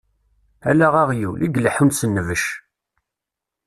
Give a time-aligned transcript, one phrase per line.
[0.69, 2.45] Ala aɣyul, i yeleḥḥun s nnbec.